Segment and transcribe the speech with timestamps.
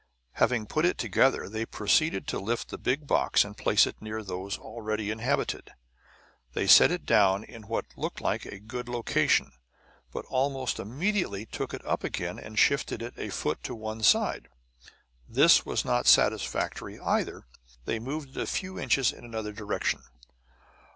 [0.31, 4.23] Having put it together, they proceeded to lift the big box and place it near
[4.23, 5.69] those already inhabited.
[6.53, 9.51] They set it down in what looked like a good location,
[10.11, 14.47] but almost immediately took it up again and shifted it a foot to one side.
[15.29, 17.45] This was not satisfactory, either;
[17.85, 20.01] they moved it a few inches in another direction.